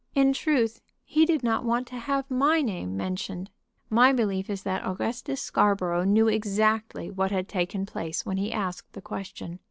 [0.15, 3.51] In truth, he did not want to have my name mentioned.
[3.87, 8.93] My belief is that Augustus Scarborough knew exactly what had taken place when he asked
[8.93, 9.59] the question.